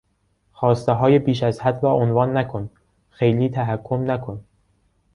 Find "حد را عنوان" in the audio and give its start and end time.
1.59-2.37